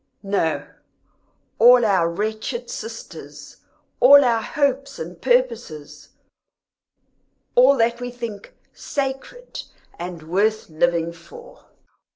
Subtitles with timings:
[0.23, 0.67] "No,
[1.59, 3.57] all our wretched sisters
[3.99, 6.09] all our hopes and purposes
[7.53, 9.61] all that we think Sacred
[9.99, 11.65] and worth living for!"